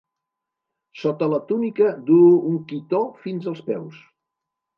Sota 1.01 1.27
la 1.33 1.39
túnica 1.51 1.91
duu 2.07 2.33
un 2.53 2.57
"quitó" 2.73 3.03
fins 3.27 3.53
els 3.53 3.63
peus. 3.71 4.03